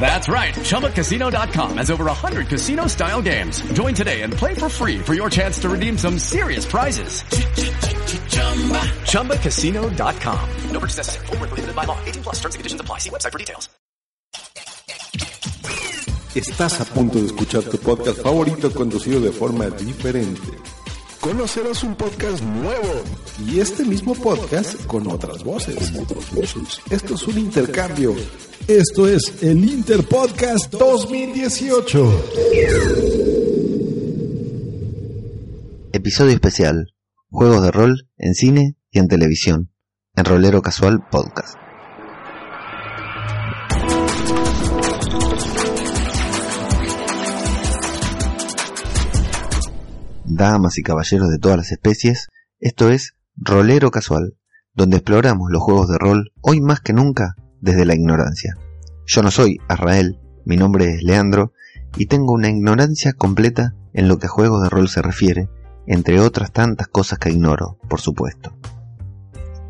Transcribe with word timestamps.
That's 0.00 0.28
right. 0.28 0.54
ChumbaCasino.com 0.54 1.78
has 1.78 1.90
over 1.90 2.04
100 2.04 2.46
casino-style 2.46 3.22
games. 3.22 3.60
Join 3.72 3.94
today 3.94 4.22
and 4.22 4.32
play 4.32 4.54
for 4.54 4.68
free 4.68 4.98
for 5.00 5.14
your 5.14 5.28
chance 5.28 5.58
to 5.62 5.68
redeem 5.68 5.98
some 5.98 6.18
serious 6.18 6.64
prizes. 6.64 7.22
ChumbaCasino.com. 9.10 10.50
No 10.70 10.78
purchase 10.80 10.98
necessary. 10.98 11.26
Void 11.26 11.40
where 11.40 11.48
prohibited 11.48 11.74
by 11.74 11.84
law. 11.84 11.98
18 12.04 12.22
plus. 12.22 12.36
Terms 12.36 12.54
and 12.54 12.60
conditions 12.60 12.80
apply. 12.80 12.98
See 12.98 13.10
website 13.10 13.32
for 13.32 13.38
details. 13.38 13.68
Estás 16.36 16.78
a 16.82 16.84
punto 16.84 17.18
de 17.18 17.26
escuchar 17.26 17.62
tu 17.62 17.78
podcast 17.78 18.20
favorito 18.20 18.70
conducido 18.70 19.20
de 19.20 19.32
forma 19.32 19.70
diferente. 19.70 20.42
Conocerás 21.26 21.82
un 21.82 21.96
podcast 21.96 22.40
nuevo 22.40 23.02
y 23.44 23.58
este 23.58 23.84
mismo 23.84 24.14
podcast 24.14 24.86
con 24.86 25.08
otras 25.08 25.42
voces. 25.42 25.92
Esto 26.88 27.14
es 27.16 27.26
un 27.26 27.38
intercambio. 27.38 28.14
Esto 28.68 29.08
es 29.08 29.42
el 29.42 29.68
Interpodcast 29.68 30.72
2018. 30.74 32.30
Episodio 35.92 36.32
especial. 36.32 36.94
Juegos 37.28 37.60
de 37.64 37.72
rol 37.72 38.08
en 38.18 38.34
cine 38.34 38.76
y 38.92 39.00
en 39.00 39.08
televisión. 39.08 39.72
En 40.14 40.26
Rolero 40.26 40.62
Casual 40.62 41.08
Podcast. 41.10 41.56
Damas 50.36 50.76
y 50.76 50.82
caballeros 50.82 51.30
de 51.30 51.38
todas 51.38 51.56
las 51.56 51.72
especies, 51.72 52.28
esto 52.60 52.90
es 52.90 53.14
Rolero 53.36 53.90
Casual, 53.90 54.36
donde 54.74 54.98
exploramos 54.98 55.50
los 55.50 55.62
juegos 55.62 55.88
de 55.88 55.96
rol 55.96 56.32
hoy 56.42 56.60
más 56.60 56.80
que 56.80 56.92
nunca 56.92 57.36
desde 57.62 57.86
la 57.86 57.94
ignorancia. 57.94 58.54
Yo 59.06 59.22
no 59.22 59.30
soy 59.30 59.58
Azrael, 59.66 60.20
mi 60.44 60.58
nombre 60.58 60.90
es 60.90 61.02
Leandro 61.02 61.52
y 61.96 62.04
tengo 62.04 62.34
una 62.34 62.50
ignorancia 62.50 63.14
completa 63.14 63.74
en 63.94 64.08
lo 64.08 64.18
que 64.18 64.26
a 64.26 64.30
juegos 64.30 64.62
de 64.62 64.68
rol 64.68 64.90
se 64.90 65.00
refiere, 65.00 65.48
entre 65.86 66.20
otras 66.20 66.52
tantas 66.52 66.88
cosas 66.88 67.18
que 67.18 67.30
ignoro, 67.30 67.78
por 67.88 68.02
supuesto. 68.02 68.54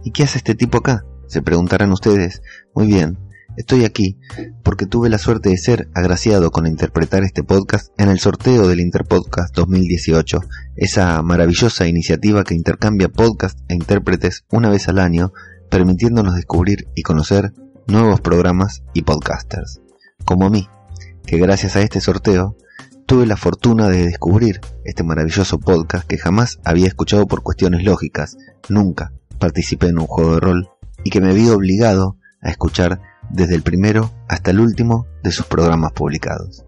¿Y 0.03 0.11
qué 0.11 0.25
hace 0.25 0.39
este 0.39 0.57
tipo 0.57 0.79
acá? 0.79 1.05
Se 1.29 1.43
preguntarán 1.43 1.93
ustedes. 1.93 2.43
Muy 2.75 2.89
bien, 2.89 3.19
estoy 3.57 3.85
aquí 3.85 4.19
porque 4.63 4.87
tuve 4.87 5.09
la 5.09 5.19
suerte 5.19 5.51
de 5.51 5.57
ser 5.57 5.89
agraciado 5.95 6.51
con 6.51 6.67
interpretar 6.67 7.25
este 7.25 7.43
podcast 7.43 7.89
en 7.99 8.09
el 8.09 8.19
sorteo 8.19 8.69
del 8.69 8.81
Interpodcast 8.81 9.55
2018, 9.55 10.41
esa 10.77 11.23
maravillosa 11.23 11.87
iniciativa 11.87 12.45
que 12.45 12.55
intercambia 12.55 13.09
podcast 13.09 13.59
e 13.69 13.75
intérpretes 13.75 14.45
una 14.51 14.69
vez 14.69 14.89
al 14.89 14.99
año, 14.99 15.33
permitiéndonos 15.71 16.35
descubrir 16.35 16.89
y 16.95 17.03
conocer 17.03 17.53
nuevos 17.87 18.21
programas 18.21 18.83
y 18.93 19.03
podcasters, 19.03 19.81
como 20.25 20.47
a 20.47 20.51
mí, 20.51 20.69
que 21.25 21.39
gracias 21.39 21.77
a 21.77 21.83
este 21.83 22.01
sorteo 22.01 22.57
tuve 23.07 23.27
la 23.27 23.37
fortuna 23.37 23.89
de 23.89 24.05
descubrir 24.05 24.61
este 24.85 25.05
maravilloso 25.05 25.59
podcast 25.59 26.07
que 26.07 26.19
jamás 26.19 26.59
había 26.65 26.89
escuchado 26.89 27.27
por 27.27 27.43
cuestiones 27.43 27.85
lógicas, 27.85 28.37
nunca 28.69 29.13
participé 29.39 29.89
en 29.89 29.99
un 29.99 30.07
juego 30.07 30.35
de 30.35 30.41
rol 30.41 30.69
y 31.05 31.11
que 31.11 31.21
me 31.21 31.33
vi 31.33 31.49
obligado 31.49 32.17
a 32.43 32.51
escuchar 32.51 33.01
desde 33.31 33.55
el 33.55 33.63
primero 33.63 34.13
hasta 34.29 34.51
el 34.51 34.61
último 34.61 35.07
de 35.23 35.33
sus 35.33 35.47
programas 35.47 35.93
publicados. 35.93 36.65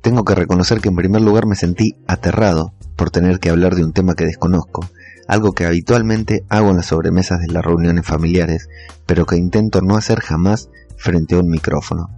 Tengo 0.00 0.24
que 0.24 0.34
reconocer 0.34 0.80
que 0.80 0.88
en 0.88 0.96
primer 0.96 1.22
lugar 1.22 1.46
me 1.46 1.56
sentí 1.56 1.96
aterrado 2.06 2.74
por 2.96 3.10
tener 3.10 3.40
que 3.40 3.50
hablar 3.50 3.74
de 3.74 3.84
un 3.84 3.92
tema 3.92 4.14
que 4.14 4.24
desconozco, 4.24 4.88
algo 5.26 5.52
que 5.52 5.66
habitualmente 5.66 6.44
hago 6.48 6.70
en 6.70 6.76
las 6.76 6.86
sobremesas 6.86 7.40
de 7.40 7.48
las 7.48 7.64
reuniones 7.64 8.06
familiares, 8.06 8.68
pero 9.06 9.26
que 9.26 9.36
intento 9.36 9.82
no 9.82 9.96
hacer 9.96 10.20
jamás 10.20 10.70
frente 10.96 11.34
a 11.34 11.40
un 11.40 11.48
micrófono. 11.48 12.08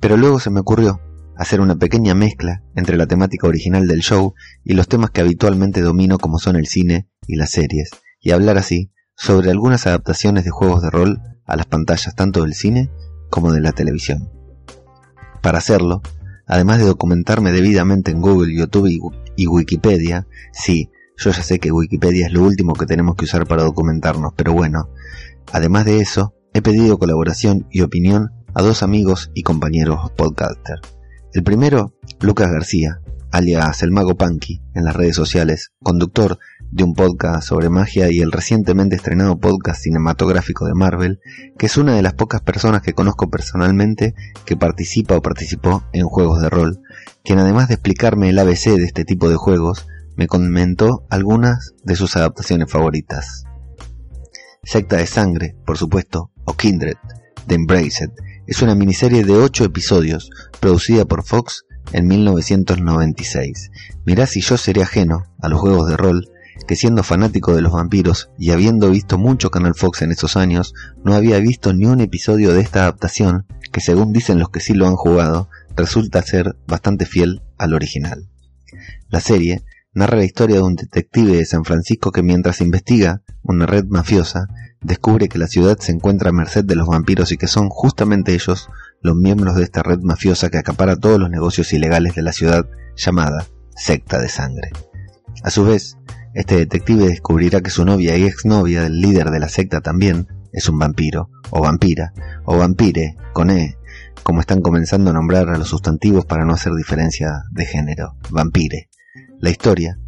Pero 0.00 0.16
luego 0.16 0.40
se 0.40 0.50
me 0.50 0.60
ocurrió 0.60 1.00
hacer 1.36 1.60
una 1.60 1.76
pequeña 1.76 2.14
mezcla 2.14 2.62
entre 2.74 2.96
la 2.96 3.06
temática 3.06 3.46
original 3.46 3.86
del 3.86 4.00
show 4.00 4.34
y 4.64 4.74
los 4.74 4.88
temas 4.88 5.10
que 5.10 5.20
habitualmente 5.20 5.80
domino 5.80 6.18
como 6.18 6.38
son 6.38 6.56
el 6.56 6.66
cine 6.66 7.08
y 7.26 7.36
las 7.36 7.50
series, 7.50 7.90
y 8.20 8.32
hablar 8.32 8.58
así 8.58 8.92
sobre 9.16 9.50
algunas 9.50 9.86
adaptaciones 9.86 10.44
de 10.44 10.50
juegos 10.50 10.82
de 10.82 10.90
rol 10.90 11.20
a 11.46 11.56
las 11.56 11.66
pantallas 11.66 12.14
tanto 12.14 12.42
del 12.42 12.54
cine 12.54 12.90
como 13.32 13.50
de 13.50 13.62
la 13.62 13.72
televisión. 13.72 14.30
Para 15.40 15.56
hacerlo, 15.56 16.02
además 16.46 16.78
de 16.78 16.84
documentarme 16.84 17.50
debidamente 17.50 18.10
en 18.10 18.20
Google, 18.20 18.54
YouTube 18.54 19.10
y 19.36 19.46
Wikipedia, 19.46 20.26
sí, 20.52 20.90
yo 21.16 21.30
ya 21.30 21.42
sé 21.42 21.58
que 21.58 21.72
Wikipedia 21.72 22.26
es 22.26 22.32
lo 22.34 22.42
último 22.42 22.74
que 22.74 22.84
tenemos 22.84 23.16
que 23.16 23.24
usar 23.24 23.46
para 23.46 23.62
documentarnos, 23.62 24.34
pero 24.36 24.52
bueno, 24.52 24.90
además 25.50 25.86
de 25.86 26.00
eso, 26.00 26.34
he 26.52 26.60
pedido 26.60 26.98
colaboración 26.98 27.66
y 27.70 27.80
opinión 27.80 28.28
a 28.52 28.60
dos 28.60 28.82
amigos 28.82 29.30
y 29.34 29.42
compañeros 29.44 30.10
podcaster. 30.14 30.80
El 31.32 31.42
primero, 31.42 31.94
Lucas 32.20 32.52
García, 32.52 33.00
alias 33.32 33.82
el 33.82 33.90
mago 33.90 34.14
Punky 34.14 34.60
en 34.74 34.84
las 34.84 34.94
redes 34.94 35.16
sociales, 35.16 35.72
conductor 35.82 36.38
de 36.70 36.84
un 36.84 36.94
podcast 36.94 37.48
sobre 37.48 37.70
magia 37.70 38.10
y 38.10 38.20
el 38.20 38.30
recientemente 38.30 38.94
estrenado 38.94 39.40
podcast 39.40 39.82
cinematográfico 39.82 40.66
de 40.66 40.74
Marvel, 40.74 41.18
que 41.58 41.66
es 41.66 41.78
una 41.78 41.96
de 41.96 42.02
las 42.02 42.12
pocas 42.12 42.42
personas 42.42 42.82
que 42.82 42.92
conozco 42.92 43.30
personalmente 43.30 44.14
que 44.44 44.56
participa 44.56 45.16
o 45.16 45.22
participó 45.22 45.82
en 45.92 46.06
juegos 46.06 46.42
de 46.42 46.50
rol, 46.50 46.80
quien 47.24 47.38
además 47.38 47.68
de 47.68 47.74
explicarme 47.74 48.28
el 48.28 48.38
ABC 48.38 48.76
de 48.76 48.84
este 48.84 49.04
tipo 49.04 49.30
de 49.30 49.36
juegos, 49.36 49.86
me 50.14 50.26
comentó 50.26 51.06
algunas 51.08 51.72
de 51.84 51.96
sus 51.96 52.16
adaptaciones 52.16 52.70
favoritas. 52.70 53.44
Secta 54.62 54.96
de 54.96 55.06
Sangre, 55.06 55.56
por 55.64 55.78
supuesto, 55.78 56.30
o 56.44 56.52
Kindred, 56.52 56.96
de 57.46 57.54
Embraced, 57.54 58.10
es 58.46 58.60
una 58.60 58.74
miniserie 58.74 59.24
de 59.24 59.32
8 59.32 59.64
episodios, 59.64 60.30
producida 60.60 61.06
por 61.06 61.24
Fox 61.24 61.64
en 61.92 62.06
1996. 62.06 63.70
Mirá 64.04 64.26
si 64.26 64.40
yo 64.40 64.56
sería 64.56 64.84
ajeno 64.84 65.24
a 65.40 65.48
los 65.48 65.60
juegos 65.60 65.88
de 65.88 65.96
rol, 65.96 66.28
que 66.66 66.76
siendo 66.76 67.02
fanático 67.02 67.54
de 67.54 67.62
los 67.62 67.72
vampiros 67.72 68.30
y 68.38 68.50
habiendo 68.50 68.90
visto 68.90 69.18
mucho 69.18 69.50
Canal 69.50 69.74
Fox 69.74 70.02
en 70.02 70.12
esos 70.12 70.36
años, 70.36 70.74
no 71.04 71.14
había 71.14 71.38
visto 71.38 71.72
ni 71.72 71.86
un 71.86 72.00
episodio 72.00 72.52
de 72.52 72.60
esta 72.60 72.82
adaptación, 72.82 73.46
que 73.72 73.80
según 73.80 74.12
dicen 74.12 74.38
los 74.38 74.50
que 74.50 74.60
sí 74.60 74.74
lo 74.74 74.86
han 74.86 74.96
jugado, 74.96 75.48
resulta 75.76 76.22
ser 76.22 76.56
bastante 76.66 77.06
fiel 77.06 77.42
al 77.58 77.74
original. 77.74 78.28
La 79.08 79.20
serie 79.20 79.62
narra 79.94 80.16
la 80.16 80.24
historia 80.24 80.56
de 80.56 80.62
un 80.62 80.74
detective 80.74 81.36
de 81.36 81.44
San 81.44 81.64
Francisco 81.64 82.12
que 82.12 82.22
mientras 82.22 82.60
investiga 82.60 83.22
una 83.42 83.66
red 83.66 83.84
mafiosa, 83.86 84.46
descubre 84.80 85.28
que 85.28 85.38
la 85.38 85.46
ciudad 85.46 85.78
se 85.78 85.92
encuentra 85.92 86.30
a 86.30 86.32
merced 86.32 86.64
de 86.64 86.76
los 86.76 86.88
vampiros 86.88 87.32
y 87.32 87.36
que 87.36 87.46
son 87.46 87.68
justamente 87.68 88.34
ellos 88.34 88.68
los 89.02 89.16
miembros 89.16 89.56
de 89.56 89.64
esta 89.64 89.82
red 89.82 90.00
mafiosa 90.00 90.50
que 90.50 90.58
acapara 90.58 90.96
todos 90.96 91.18
los 91.18 91.30
negocios 91.30 91.72
ilegales 91.72 92.14
de 92.14 92.22
la 92.22 92.32
ciudad 92.32 92.66
llamada 92.96 93.46
Secta 93.76 94.18
de 94.18 94.28
Sangre. 94.28 94.70
A 95.42 95.50
su 95.50 95.64
vez, 95.64 95.96
este 96.34 96.56
detective 96.56 97.08
descubrirá 97.08 97.60
que 97.60 97.70
su 97.70 97.84
novia 97.84 98.16
y 98.16 98.24
exnovia 98.24 98.82
del 98.82 99.00
líder 99.00 99.30
de 99.30 99.40
la 99.40 99.48
secta 99.48 99.80
también 99.80 100.28
es 100.52 100.68
un 100.68 100.78
vampiro, 100.78 101.30
o 101.50 101.60
vampira, 101.60 102.12
o 102.44 102.56
vampire, 102.56 103.16
con 103.32 103.50
E, 103.50 103.76
como 104.22 104.40
están 104.40 104.60
comenzando 104.60 105.10
a 105.10 105.14
nombrar 105.14 105.48
a 105.48 105.58
los 105.58 105.68
sustantivos 105.68 106.24
para 106.24 106.44
no 106.44 106.54
hacer 106.54 106.72
diferencia 106.74 107.44
de 107.50 107.66
género, 107.66 108.16
vampire. 108.30 108.88
La 109.40 109.50
historia, 109.50 109.98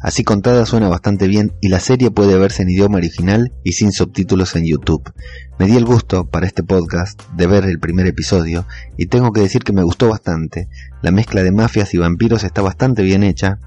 así 0.00 0.24
contada, 0.24 0.66
suena 0.66 0.88
bastante 0.88 1.28
bien 1.28 1.52
y 1.60 1.68
la 1.68 1.80
serie 1.80 2.10
puede 2.10 2.36
verse 2.36 2.62
en 2.62 2.70
idioma 2.70 2.98
original 2.98 3.52
y 3.64 3.72
sin 3.72 3.92
subtítulos 3.92 4.56
en 4.56 4.66
YouTube. 4.66 5.12
Me 5.58 5.66
di 5.66 5.76
el 5.76 5.84
gusto 5.84 6.28
para 6.28 6.46
este 6.46 6.62
podcast 6.62 7.22
de 7.36 7.46
ver 7.46 7.64
el 7.64 7.78
primer 7.78 8.06
episodio 8.06 8.66
y 8.96 9.06
tengo 9.06 9.32
que 9.32 9.40
decir 9.40 9.62
que 9.62 9.72
me 9.72 9.82
gustó 9.82 10.08
bastante. 10.08 10.68
La 11.02 11.10
mezcla 11.10 11.42
de 11.42 11.52
mafias 11.52 11.94
y 11.94 11.98
vampiros 11.98 12.44
está 12.44 12.62
bastante 12.62 13.02
bien 13.02 13.22
hecha 13.22 13.60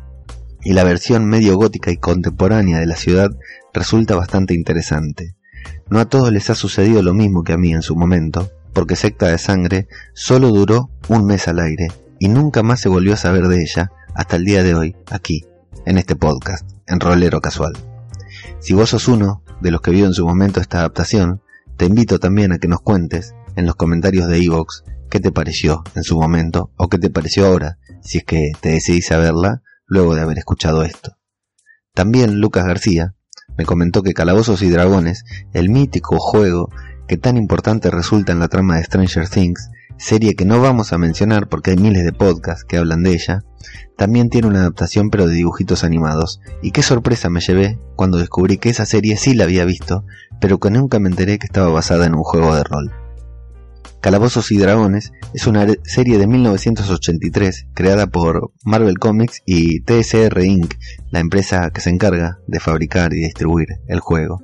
y 0.66 0.74
la 0.74 0.84
versión 0.84 1.26
medio 1.26 1.56
gótica 1.56 1.92
y 1.92 1.98
contemporánea 1.98 2.80
de 2.80 2.88
la 2.88 2.96
ciudad 2.96 3.30
resulta 3.74 4.16
bastante 4.16 4.54
interesante. 4.54 5.36
no 5.90 6.00
a 6.00 6.06
todos 6.06 6.32
les 6.32 6.50
ha 6.50 6.56
sucedido 6.56 7.02
lo 7.04 7.14
mismo 7.14 7.44
que 7.44 7.54
a 7.54 7.58
mí 7.58 7.72
en 7.72 7.82
su 7.82 7.96
momento, 7.96 8.52
porque 8.74 8.96
Secta 8.96 9.28
de 9.28 9.38
Sangre 9.38 9.88
solo 10.14 10.50
duró 10.50 10.90
un 11.08 11.26
mes 11.26 11.48
al 11.48 11.60
aire 11.60 11.88
y 12.20 12.28
nunca 12.28 12.64
más 12.64 12.82
se 12.82 12.90
volvió 12.90 13.14
a 13.14 13.18
saber 13.18 13.48
de 13.48 13.62
ella 13.62 13.92
hasta 14.16 14.36
el 14.38 14.46
día 14.46 14.64
de 14.64 14.74
hoy, 14.74 14.96
aquí, 15.12 15.46
en 15.86 15.98
este 15.98 16.16
podcast, 16.16 16.70
en 16.88 17.00
Rolero 17.00 17.42
Casual. 17.42 17.74
Si 18.60 18.74
vos 18.74 18.90
sos 18.90 19.08
uno 19.08 19.44
de 19.62 19.72
los 19.72 19.82
que 19.82 19.92
vio 19.92 20.06
en 20.06 20.14
su 20.14 20.26
momento 20.26 20.60
esta 20.60 20.80
adaptación, 20.80 21.42
te 21.78 21.86
invito 21.86 22.20
también 22.20 22.52
a 22.52 22.58
que 22.58 22.68
nos 22.68 22.82
cuentes 22.82 23.36
en 23.56 23.66
los 23.66 23.76
comentarios 23.76 24.28
de 24.28 24.38
Evox 24.38 24.84
qué 25.10 25.20
te 25.20 25.32
pareció 25.32 25.84
en 25.96 26.04
su 26.04 26.20
momento 26.20 26.72
o 26.78 26.90
qué 26.90 26.98
te 26.98 27.10
pareció 27.10 27.46
ahora, 27.46 27.78
si 28.02 28.20
es 28.20 28.24
que 28.26 28.52
te 28.60 28.70
decidís 28.70 29.12
a 29.12 29.18
verla 29.18 29.62
luego 29.86 30.16
de 30.16 30.22
haber 30.22 30.38
escuchado 30.38 30.84
esto. 30.84 31.18
También 31.94 32.40
Lucas 32.42 32.66
García 32.66 33.16
me 33.58 33.66
comentó 33.66 34.04
que 34.04 34.14
Calabozos 34.14 34.62
y 34.62 34.70
Dragones, 34.70 35.24
el 35.54 35.70
mítico 35.70 36.18
juego 36.20 36.70
que 37.08 37.18
tan 37.18 37.38
importante 37.38 37.92
resulta 37.92 38.32
en 38.32 38.40
la 38.40 38.48
trama 38.48 38.78
de 38.78 38.84
Stranger 38.84 39.30
Things, 39.30 39.70
serie 39.98 40.36
que 40.36 40.46
no 40.46 40.60
vamos 40.60 40.92
a 40.92 40.98
mencionar 40.98 41.48
porque 41.48 41.72
hay 41.72 41.78
miles 41.78 42.04
de 42.04 42.12
podcasts 42.12 42.66
que 42.66 42.78
hablan 42.78 43.04
de 43.04 43.14
ella, 43.14 43.44
también 43.98 44.30
tiene 44.30 44.48
una 44.48 44.60
adaptación 44.60 45.10
pero 45.10 45.28
de 45.28 45.36
dibujitos 45.36 45.84
animados, 45.84 46.42
y 46.62 46.72
qué 46.72 46.82
sorpresa 46.82 47.30
me 47.30 47.42
llevé 47.42 47.80
cuando 47.96 48.18
descubrí 48.18 48.58
que 48.58 48.70
esa 48.70 48.86
serie 48.86 49.18
sí 49.18 49.34
la 49.34 49.46
había 49.46 49.66
visto, 49.66 50.06
pero 50.40 50.60
que 50.60 50.72
nunca 50.72 51.00
me 51.00 51.10
enteré 51.10 51.40
que 51.40 51.46
estaba 51.46 51.70
basada 51.70 52.06
en 52.06 52.16
un 52.16 52.24
juego 52.24 52.56
de 52.56 52.64
rol. 52.64 52.92
Calabozos 54.06 54.52
y 54.52 54.60
Dragones 54.60 55.12
es 55.34 55.48
una 55.48 55.66
serie 55.84 56.20
de 56.20 56.28
1983 56.28 57.70
creada 57.74 58.06
por 58.06 58.52
Marvel 58.64 59.00
Comics 59.00 59.42
y 59.48 59.82
TSR 59.82 60.44
Inc., 60.44 60.76
la 61.10 61.22
empresa 61.22 61.72
que 61.72 61.82
se 61.82 61.90
encarga 61.90 62.38
de 62.46 62.60
fabricar 62.60 63.14
y 63.14 63.24
distribuir 63.24 63.68
el 63.88 64.00
juego, 64.00 64.44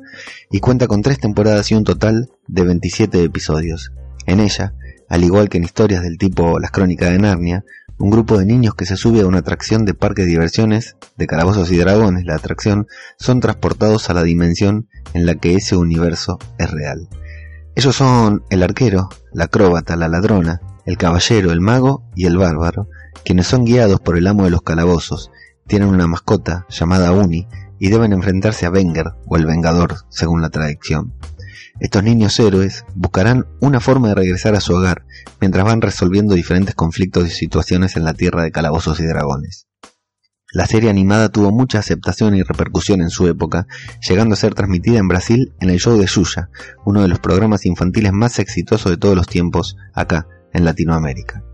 y 0.50 0.62
cuenta 0.62 0.88
con 0.88 1.04
tres 1.04 1.20
temporadas 1.20 1.70
y 1.70 1.76
un 1.76 1.84
total 1.84 2.32
de 2.48 2.64
27 2.64 3.24
episodios. 3.24 3.92
En 4.26 4.40
ella, 4.40 4.74
al 5.10 5.24
igual 5.24 5.48
que 5.48 5.60
en 5.60 5.64
historias 5.64 6.02
del 6.02 6.18
tipo 6.18 6.60
Las 6.60 6.72
Crónicas 6.72 7.12
de 7.12 7.20
Narnia, 7.20 7.64
un 8.02 8.10
grupo 8.10 8.40
de 8.40 8.46
niños 8.48 8.74
que 8.74 8.86
se 8.86 8.98
sube 8.98 9.22
a 9.22 9.28
una 9.28 9.40
atracción 9.40 9.86
de 9.86 9.94
parque 9.94 10.24
de 10.24 10.30
diversiones 10.30 10.96
de 11.18 11.28
Calabozos 11.28 11.72
y 11.72 11.78
Dragones, 11.78 12.26
la 12.26 12.36
atracción, 12.36 12.88
son 13.20 13.40
transportados 13.40 14.10
a 14.10 14.16
la 14.16 14.24
dimensión 14.24 14.90
en 15.14 15.28
la 15.28 15.36
que 15.36 15.54
ese 15.54 15.76
universo 15.76 16.40
es 16.58 16.72
real. 16.72 17.08
Ellos 17.76 17.96
son 17.96 18.44
el 18.50 18.64
arquero, 18.64 19.10
la 19.34 19.46
acróbata, 19.46 19.96
la 19.96 20.08
ladrona, 20.08 20.62
el 20.86 20.98
caballero, 20.98 21.52
el 21.52 21.62
mago 21.62 22.04
y 22.16 22.26
el 22.26 22.38
bárbaro, 22.38 22.88
quienes 23.24 23.46
son 23.46 23.66
guiados 23.66 24.00
por 24.00 24.18
el 24.18 24.26
amo 24.26 24.46
de 24.46 24.50
los 24.50 24.64
calabozos, 24.64 25.30
tienen 25.68 25.90
una 25.90 26.08
mascota 26.08 26.66
llamada 26.70 27.12
Uni 27.12 27.48
y 27.78 27.90
deben 27.90 28.14
enfrentarse 28.14 28.66
a 28.66 28.72
Wenger 28.72 29.14
o 29.28 29.38
el 29.38 29.46
Vengador, 29.46 29.98
según 30.10 30.42
la 30.42 30.50
tradición. 30.50 31.14
Estos 31.80 32.04
niños 32.04 32.40
héroes 32.40 32.86
buscarán 32.96 33.46
una 33.60 33.80
forma 33.80 34.10
de 34.10 34.16
regresar 34.16 34.56
a 34.56 34.62
su 34.62 34.74
hogar 34.74 35.06
mientras 35.40 35.66
van 35.66 35.82
resolviendo 35.82 36.36
diferentes 36.36 36.76
conflictos 36.76 37.28
y 37.28 37.32
situaciones 37.32 37.96
en 37.96 38.04
la 38.04 38.14
tierra 38.14 38.44
de 38.44 38.52
calabozos 38.52 39.00
y 39.00 39.06
dragones. 39.06 39.68
La 40.54 40.66
serie 40.66 40.90
animada 40.90 41.30
tuvo 41.30 41.52
mucha 41.52 41.80
aceptación 41.80 42.36
y 42.36 42.44
repercusión 42.44 43.02
en 43.02 43.10
su 43.10 43.26
época, 43.28 43.68
llegando 44.06 44.34
a 44.34 44.38
ser 44.38 44.54
transmitida 44.54 45.00
en 45.00 45.08
Brasil 45.08 45.54
en 45.62 45.70
el 45.70 45.80
show 45.80 45.98
de 45.98 46.08
Yuya, 46.08 46.50
uno 46.86 47.02
de 47.02 47.08
los 47.08 47.20
programas 47.20 47.66
infantiles 47.66 48.12
más 48.12 48.38
exitosos 48.38 48.92
de 48.92 48.98
todos 48.98 49.16
los 49.16 49.28
tiempos 49.28 49.78
acá, 49.94 50.28
en 50.54 50.66
Latinoamérica. 50.66 51.46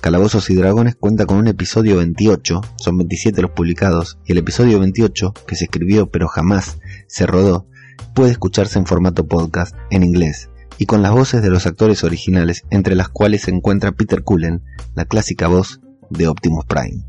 Calabozos 0.00 0.48
y 0.48 0.54
Dragones 0.54 0.94
cuenta 0.94 1.26
con 1.26 1.36
un 1.36 1.48
episodio 1.48 1.96
28, 1.96 2.60
son 2.76 2.96
27 2.96 3.42
los 3.42 3.50
publicados, 3.50 4.18
y 4.24 4.32
el 4.32 4.38
episodio 4.38 4.78
28, 4.78 5.34
que 5.46 5.54
se 5.54 5.64
escribió 5.64 6.10
pero 6.10 6.26
jamás 6.28 6.78
se 7.06 7.26
rodó, 7.26 7.66
puede 8.14 8.32
escucharse 8.32 8.78
en 8.78 8.86
formato 8.86 9.26
podcast 9.26 9.74
en 9.90 10.02
inglés 10.02 10.48
y 10.78 10.86
con 10.86 11.02
las 11.02 11.12
voces 11.12 11.42
de 11.42 11.50
los 11.50 11.66
actores 11.66 12.04
originales, 12.04 12.64
entre 12.70 12.94
las 12.94 13.08
cuales 13.08 13.42
se 13.42 13.50
encuentra 13.50 13.92
Peter 13.92 14.22
Cullen, 14.22 14.62
la 14.94 15.04
clásica 15.04 15.48
voz 15.48 15.80
de 16.08 16.28
Optimus 16.28 16.64
Prime. 16.66 17.04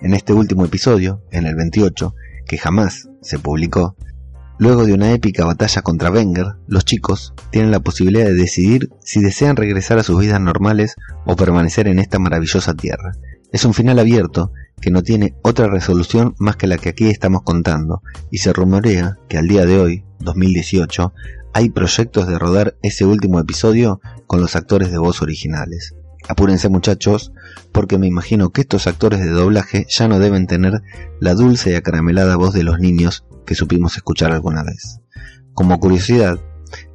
En 0.00 0.14
este 0.14 0.32
último 0.32 0.64
episodio, 0.64 1.22
en 1.30 1.46
el 1.46 1.54
28, 1.54 2.14
que 2.46 2.58
jamás 2.58 3.08
se 3.20 3.38
publicó, 3.38 3.96
luego 4.58 4.86
de 4.86 4.94
una 4.94 5.12
épica 5.12 5.44
batalla 5.44 5.82
contra 5.82 6.10
Wenger, 6.10 6.56
los 6.66 6.84
chicos 6.84 7.34
tienen 7.50 7.70
la 7.70 7.80
posibilidad 7.80 8.26
de 8.26 8.34
decidir 8.34 8.88
si 9.00 9.20
desean 9.20 9.56
regresar 9.56 9.98
a 9.98 10.02
sus 10.02 10.18
vidas 10.18 10.40
normales 10.40 10.96
o 11.26 11.36
permanecer 11.36 11.88
en 11.88 11.98
esta 11.98 12.18
maravillosa 12.18 12.74
tierra. 12.74 13.12
Es 13.52 13.64
un 13.64 13.74
final 13.74 13.98
abierto 13.98 14.52
que 14.80 14.90
no 14.90 15.02
tiene 15.02 15.34
otra 15.42 15.68
resolución 15.68 16.34
más 16.38 16.56
que 16.56 16.66
la 16.66 16.78
que 16.78 16.90
aquí 16.90 17.08
estamos 17.08 17.42
contando, 17.42 18.02
y 18.30 18.38
se 18.38 18.52
rumorea 18.52 19.18
que 19.28 19.38
al 19.38 19.48
día 19.48 19.64
de 19.64 19.78
hoy, 19.78 20.04
2018, 20.20 21.12
hay 21.54 21.70
proyectos 21.70 22.28
de 22.28 22.38
rodar 22.38 22.76
ese 22.82 23.06
último 23.06 23.40
episodio 23.40 24.00
con 24.26 24.40
los 24.40 24.56
actores 24.56 24.90
de 24.90 24.98
voz 24.98 25.22
originales. 25.22 25.94
Apúrense 26.28 26.68
muchachos, 26.68 27.32
porque 27.72 27.98
me 27.98 28.08
imagino 28.08 28.50
que 28.50 28.62
estos 28.62 28.86
actores 28.86 29.20
de 29.20 29.30
doblaje 29.30 29.86
ya 29.88 30.08
no 30.08 30.18
deben 30.18 30.46
tener 30.46 30.82
la 31.20 31.34
dulce 31.34 31.70
y 31.70 31.74
acaramelada 31.74 32.36
voz 32.36 32.52
de 32.52 32.64
los 32.64 32.78
niños 32.80 33.24
que 33.46 33.54
supimos 33.54 33.96
escuchar 33.96 34.32
alguna 34.32 34.64
vez. 34.64 35.00
Como 35.54 35.78
curiosidad, 35.78 36.40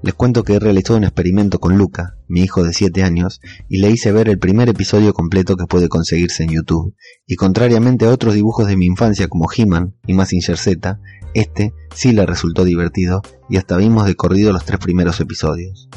les 0.02 0.14
cuento 0.14 0.44
que 0.44 0.56
he 0.56 0.60
realizado 0.60 0.98
un 0.98 1.04
experimento 1.04 1.60
con 1.60 1.78
Luca, 1.78 2.18
mi 2.28 2.42
hijo 2.42 2.64
de 2.64 2.74
7 2.74 3.04
años, 3.04 3.42
y 3.70 3.80
le 3.80 3.92
hice 3.92 4.12
ver 4.12 4.30
el 4.30 4.40
primer 4.40 4.70
episodio 4.70 5.14
completo 5.14 5.56
que 5.58 5.66
puede 5.66 5.90
conseguirse 5.90 6.44
en 6.44 6.50
YouTube, 6.50 6.96
y 7.26 7.36
contrariamente 7.36 8.06
a 8.06 8.10
otros 8.10 8.34
dibujos 8.34 8.68
de 8.68 8.78
mi 8.78 8.86
infancia 8.86 9.28
como 9.28 9.50
He-Man 9.52 9.96
y 10.08 10.14
Mazinger 10.14 10.58
Z, 10.58 11.00
este 11.34 11.74
sí 11.96 12.12
le 12.12 12.26
resultó 12.26 12.66
divertido 12.66 13.22
y 13.50 13.58
hasta 13.58 13.78
vimos 13.78 14.06
de 14.06 14.16
corrido 14.16 14.52
los 14.52 14.66
tres 14.66 14.80
primeros 14.80 15.20
episodios. 15.22 15.90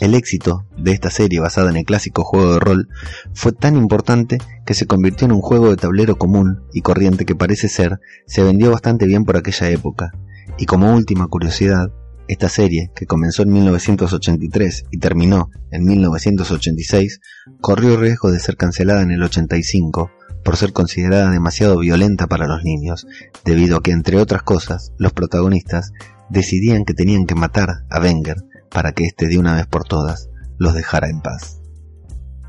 El 0.00 0.14
éxito 0.14 0.64
de 0.78 0.92
esta 0.92 1.10
serie 1.10 1.40
basada 1.40 1.68
en 1.68 1.76
el 1.76 1.84
clásico 1.84 2.24
juego 2.24 2.54
de 2.54 2.58
rol 2.58 2.88
fue 3.34 3.52
tan 3.52 3.76
importante 3.76 4.38
que 4.64 4.72
se 4.72 4.86
convirtió 4.86 5.26
en 5.26 5.32
un 5.32 5.42
juego 5.42 5.68
de 5.68 5.76
tablero 5.76 6.16
común 6.16 6.62
y 6.72 6.80
corriente 6.80 7.26
que 7.26 7.34
parece 7.34 7.68
ser 7.68 8.00
se 8.26 8.42
vendió 8.42 8.70
bastante 8.70 9.06
bien 9.06 9.26
por 9.26 9.36
aquella 9.36 9.68
época. 9.68 10.12
Y 10.56 10.64
como 10.64 10.94
última 10.94 11.26
curiosidad, 11.26 11.92
esta 12.30 12.48
serie, 12.48 12.92
que 12.94 13.06
comenzó 13.06 13.42
en 13.42 13.52
1983 13.52 14.84
y 14.92 14.98
terminó 14.98 15.50
en 15.72 15.84
1986, 15.84 17.20
corrió 17.60 17.96
riesgo 17.96 18.30
de 18.30 18.38
ser 18.38 18.56
cancelada 18.56 19.02
en 19.02 19.10
el 19.10 19.22
85 19.22 20.12
por 20.44 20.56
ser 20.56 20.72
considerada 20.72 21.28
demasiado 21.30 21.78
violenta 21.78 22.28
para 22.28 22.46
los 22.46 22.62
niños, 22.62 23.08
debido 23.44 23.78
a 23.78 23.82
que, 23.82 23.90
entre 23.90 24.16
otras 24.16 24.44
cosas, 24.44 24.92
los 24.96 25.12
protagonistas 25.12 25.90
decidían 26.28 26.84
que 26.84 26.94
tenían 26.94 27.26
que 27.26 27.34
matar 27.34 27.84
a 27.90 28.00
Wenger 28.00 28.36
para 28.70 28.92
que 28.92 29.06
éste 29.06 29.26
de 29.26 29.36
una 29.36 29.56
vez 29.56 29.66
por 29.66 29.84
todas 29.84 30.28
los 30.56 30.72
dejara 30.74 31.08
en 31.08 31.20
paz. 31.20 31.60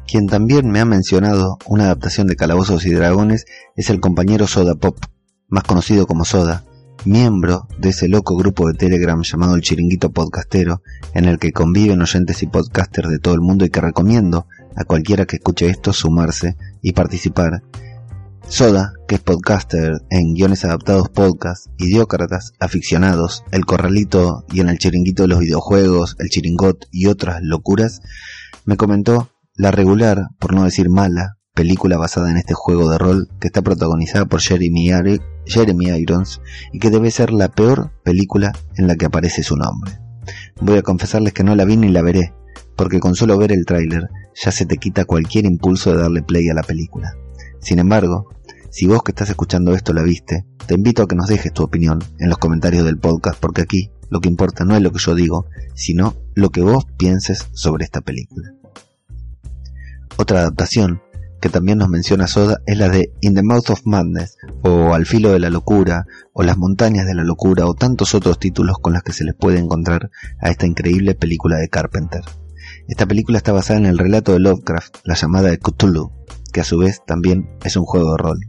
Quien 0.07 0.27
también 0.27 0.69
me 0.69 0.79
ha 0.79 0.85
mencionado 0.85 1.57
una 1.65 1.85
adaptación 1.85 2.27
de 2.27 2.35
Calabozos 2.35 2.85
y 2.85 2.91
Dragones 2.91 3.45
es 3.75 3.89
el 3.89 3.99
compañero 3.99 4.45
Soda 4.45 4.75
Pop, 4.75 4.97
más 5.47 5.63
conocido 5.63 6.05
como 6.05 6.23
Soda, 6.23 6.63
miembro 7.05 7.67
de 7.77 7.89
ese 7.89 8.07
loco 8.07 8.35
grupo 8.35 8.67
de 8.67 8.73
Telegram 8.73 9.21
llamado 9.21 9.55
el 9.55 9.61
Chiringuito 9.61 10.11
Podcastero, 10.11 10.81
en 11.13 11.25
el 11.25 11.39
que 11.39 11.51
conviven 11.51 12.01
oyentes 12.01 12.43
y 12.43 12.47
podcasters 12.47 13.09
de 13.09 13.19
todo 13.19 13.33
el 13.33 13.41
mundo 13.41 13.65
y 13.65 13.69
que 13.69 13.81
recomiendo 13.81 14.47
a 14.75 14.83
cualquiera 14.83 15.25
que 15.25 15.37
escuche 15.37 15.67
esto 15.67 15.93
sumarse 15.93 16.57
y 16.81 16.93
participar. 16.93 17.63
Soda, 18.47 18.93
que 19.07 19.15
es 19.15 19.21
podcaster 19.21 20.01
en 20.09 20.33
Guiones 20.33 20.65
Adaptados 20.65 21.09
Podcast, 21.09 21.67
Idiócratas, 21.77 22.53
Aficionados, 22.59 23.43
El 23.51 23.65
Corralito 23.65 24.45
y 24.51 24.59
en 24.59 24.69
el 24.69 24.77
Chiringuito 24.77 25.23
de 25.23 25.29
los 25.29 25.39
Videojuegos, 25.39 26.15
El 26.19 26.29
Chiringot 26.29 26.85
y 26.91 27.07
otras 27.07 27.39
locuras, 27.41 28.01
me 28.65 28.77
comentó 28.77 29.29
la 29.55 29.71
regular, 29.71 30.29
por 30.39 30.53
no 30.53 30.63
decir 30.63 30.89
mala, 30.89 31.37
película 31.53 31.97
basada 31.97 32.31
en 32.31 32.37
este 32.37 32.53
juego 32.53 32.89
de 32.89 32.97
rol 32.97 33.29
que 33.39 33.47
está 33.47 33.61
protagonizada 33.61 34.25
por 34.25 34.41
Jeremy, 34.41 34.89
Irons 35.97 36.41
y 36.71 36.79
que 36.79 36.89
debe 36.89 37.11
ser 37.11 37.31
la 37.31 37.49
peor 37.49 37.91
película 38.03 38.53
en 38.77 38.87
la 38.87 38.95
que 38.95 39.05
aparece 39.05 39.43
su 39.43 39.55
nombre. 39.55 39.99
Voy 40.61 40.77
a 40.77 40.81
confesarles 40.81 41.33
que 41.33 41.43
no 41.43 41.55
la 41.55 41.65
vi 41.65 41.77
ni 41.77 41.89
la 41.89 42.01
veré, 42.01 42.33
porque 42.75 42.99
con 42.99 43.15
solo 43.15 43.37
ver 43.37 43.51
el 43.51 43.65
tráiler 43.65 44.09
ya 44.33 44.51
se 44.51 44.65
te 44.65 44.77
quita 44.77 45.05
cualquier 45.05 45.45
impulso 45.45 45.91
de 45.91 46.01
darle 46.01 46.23
play 46.23 46.47
a 46.49 46.53
la 46.53 46.63
película. 46.63 47.15
Sin 47.59 47.79
embargo, 47.79 48.29
si 48.69 48.87
vos 48.87 49.03
que 49.03 49.11
estás 49.11 49.29
escuchando 49.29 49.75
esto 49.75 49.93
la 49.93 50.03
viste, 50.03 50.45
te 50.65 50.75
invito 50.75 51.03
a 51.03 51.07
que 51.07 51.15
nos 51.15 51.27
dejes 51.27 51.51
tu 51.51 51.63
opinión 51.63 51.99
en 52.19 52.29
los 52.29 52.37
comentarios 52.37 52.85
del 52.85 52.97
podcast 52.97 53.39
porque 53.39 53.61
aquí 53.61 53.91
lo 54.09 54.21
que 54.21 54.29
importa 54.29 54.63
no 54.63 54.75
es 54.75 54.81
lo 54.81 54.91
que 54.91 54.99
yo 54.99 55.15
digo, 55.15 55.47
sino 55.73 56.15
lo 56.33 56.49
que 56.49 56.61
vos 56.61 56.85
pienses 56.97 57.47
sobre 57.53 57.83
esta 57.83 58.01
película. 58.01 58.53
Otra 60.17 60.39
adaptación 60.39 61.01
que 61.41 61.49
también 61.49 61.79
nos 61.79 61.89
menciona 61.89 62.27
Soda 62.27 62.61
es 62.67 62.77
la 62.77 62.87
de 62.87 63.11
In 63.19 63.33
the 63.33 63.41
Mouth 63.43 63.71
of 63.71 63.81
Madness, 63.85 64.37
o 64.61 64.93
Al 64.93 65.05
filo 65.05 65.31
de 65.31 65.39
la 65.39 65.49
locura, 65.49 66.05
o 66.33 66.43
Las 66.43 66.57
montañas 66.57 67.07
de 67.07 67.15
la 67.15 67.23
locura, 67.23 67.65
o 67.65 67.73
tantos 67.73 68.13
otros 68.13 68.39
títulos 68.39 68.77
con 68.79 68.93
los 68.93 69.01
que 69.01 69.11
se 69.11 69.23
les 69.23 69.33
puede 69.33 69.57
encontrar 69.57 70.11
a 70.39 70.49
esta 70.49 70.67
increíble 70.67 71.15
película 71.15 71.57
de 71.57 71.67
Carpenter. 71.67 72.21
Esta 72.87 73.07
película 73.07 73.39
está 73.39 73.51
basada 73.51 73.79
en 73.79 73.87
el 73.87 73.97
relato 73.97 74.33
de 74.33 74.39
Lovecraft, 74.39 74.97
la 75.03 75.15
llamada 75.15 75.49
de 75.49 75.57
Cthulhu, 75.57 76.11
que 76.53 76.61
a 76.61 76.63
su 76.63 76.77
vez 76.77 77.01
también 77.05 77.49
es 77.63 77.75
un 77.75 77.85
juego 77.85 78.11
de 78.11 78.17
rol. 78.17 78.39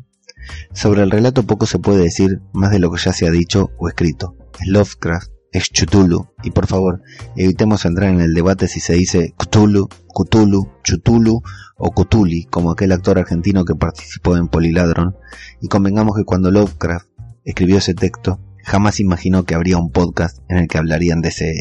Sobre 0.75 1.03
el 1.03 1.11
relato 1.11 1.45
poco 1.45 1.67
se 1.67 1.79
puede 1.79 2.03
decir 2.03 2.43
más 2.53 2.71
de 2.71 2.79
lo 2.79 2.93
que 2.93 3.01
ya 3.01 3.13
se 3.13 3.27
ha 3.27 3.31
dicho 3.31 3.71
o 3.79 3.89
escrito. 3.89 4.37
Es 4.61 4.69
Lovecraft 4.69 5.32
es 5.53 5.71
Chutulu, 5.71 6.29
y 6.43 6.51
por 6.51 6.67
favor, 6.67 7.03
evitemos 7.37 7.85
entrar 7.85 8.11
en 8.11 8.21
el 8.21 8.35
debate 8.35 8.69
si 8.69 8.81
se 8.81 8.95
dice 8.95 9.35
Cthulhu, 9.39 9.89
Cthulhu, 10.15 10.73
Chutulu 10.83 11.43
o 11.77 11.91
Cthulhi, 11.91 12.45
como 12.45 12.71
aquel 12.71 12.93
actor 12.93 13.19
argentino 13.19 13.65
que 13.65 13.75
participó 13.75 14.37
en 14.37 14.49
Poliladron, 14.49 15.17
y 15.61 15.69
convengamos 15.69 16.17
que 16.17 16.25
cuando 16.25 16.51
Lovecraft 16.51 17.07
escribió 17.45 17.79
ese 17.79 17.95
texto, 17.95 18.41
jamás 18.65 18.99
imaginó 18.99 19.45
que 19.45 19.55
habría 19.55 19.77
un 19.77 19.91
podcast 19.91 20.39
en 20.49 20.59
el 20.59 20.69
que 20.69 20.79
hablarían 20.79 21.21
de 21.21 21.29
ese, 21.29 21.53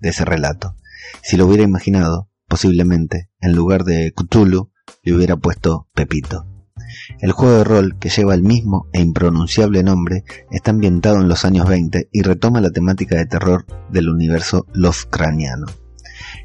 de 0.00 0.08
ese 0.08 0.24
relato. 0.24 0.74
Si 1.22 1.36
lo 1.36 1.46
hubiera 1.46 1.64
imaginado, 1.64 2.30
posiblemente, 2.48 3.30
en 3.40 3.54
lugar 3.54 3.84
de 3.84 4.12
Cthulhu, 4.16 4.72
le 5.02 5.14
hubiera 5.14 5.36
puesto 5.36 5.88
Pepito. 5.94 6.46
El 7.20 7.32
juego 7.32 7.58
de 7.58 7.64
rol, 7.64 7.98
que 7.98 8.10
lleva 8.10 8.34
el 8.34 8.42
mismo 8.42 8.86
e 8.92 9.00
impronunciable 9.00 9.82
nombre, 9.82 10.24
está 10.50 10.70
ambientado 10.70 11.20
en 11.20 11.28
los 11.28 11.44
años 11.44 11.68
20 11.68 12.08
y 12.12 12.22
retoma 12.22 12.60
la 12.60 12.70
temática 12.70 13.16
de 13.16 13.26
terror 13.26 13.66
del 13.90 14.08
universo 14.08 14.66
Lovecraftiano. 14.72 15.66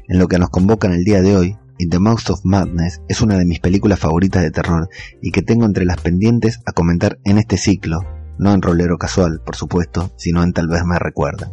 En 0.08 0.18
lo 0.18 0.28
que 0.28 0.38
nos 0.38 0.50
convoca 0.50 0.86
en 0.88 0.94
el 0.94 1.04
día 1.04 1.22
de 1.22 1.36
hoy, 1.36 1.56
In 1.78 1.90
the 1.90 1.98
Mouth 1.98 2.30
of 2.30 2.44
Madness 2.44 3.02
es 3.08 3.20
una 3.20 3.36
de 3.36 3.44
mis 3.44 3.58
películas 3.58 3.98
favoritas 3.98 4.42
de 4.42 4.50
terror 4.50 4.88
y 5.20 5.32
que 5.32 5.42
tengo 5.42 5.66
entre 5.66 5.84
las 5.84 6.00
pendientes 6.00 6.60
a 6.66 6.72
comentar 6.72 7.18
en 7.24 7.38
este 7.38 7.56
ciclo, 7.56 8.00
no 8.38 8.52
en 8.54 8.62
rolero 8.62 8.96
casual, 8.96 9.40
por 9.44 9.56
supuesto, 9.56 10.12
sino 10.16 10.42
en 10.42 10.52
tal 10.52 10.68
vez 10.68 10.84
me 10.84 10.98
recuerda. 10.98 11.52